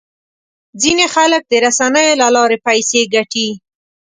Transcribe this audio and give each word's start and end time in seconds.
ځینې 0.81 1.05
خلک 1.15 1.41
د 1.47 1.53
رسنیو 1.65 2.19
له 2.21 2.27
لارې 2.35 2.57
پیسې 2.67 3.01
ګټي. 3.13 3.47